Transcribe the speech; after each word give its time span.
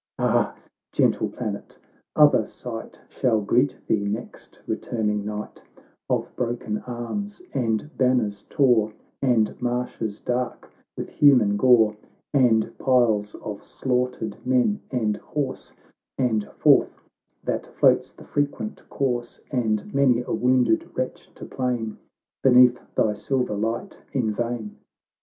Ah, 0.17 0.55
gentle 0.91 1.29
planet! 1.29 1.77
other 2.15 2.43
sight 2.47 2.99
Shall 3.07 3.39
greet 3.39 3.77
thee, 3.85 4.03
next 4.07 4.59
returning 4.65 5.23
night, 5.23 5.61
Of 6.09 6.35
broken 6.35 6.79
arms 6.87 7.39
and 7.53 7.95
banners 7.99 8.41
tore, 8.49 8.93
And 9.21 9.55
marshes 9.61 10.19
dark 10.19 10.71
with 10.97 11.07
human 11.11 11.55
gore, 11.55 11.95
And 12.33 12.75
piles 12.79 13.35
of 13.35 13.61
slaughtered 13.63 14.43
men 14.43 14.79
and 14.89 15.17
horse, 15.17 15.71
And 16.17 16.45
Forth 16.57 17.03
that 17.43 17.67
floats 17.67 18.11
the 18.11 18.23
frequent 18.23 18.81
corse, 18.89 19.39
And 19.51 19.93
many 19.93 20.23
a 20.25 20.31
wounded 20.33 20.89
wretch 20.97 21.31
to 21.35 21.45
plain 21.45 21.99
Beneath 22.41 22.81
thy 22.95 23.13
silver 23.13 23.53
light 23.55 24.01
in 24.13 24.31
vain 24.33 24.77